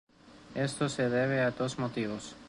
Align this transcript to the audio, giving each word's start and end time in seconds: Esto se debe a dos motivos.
Esto 0.55 0.89
se 0.89 1.09
debe 1.11 1.41
a 1.41 1.51
dos 1.51 1.77
motivos. 1.77 2.35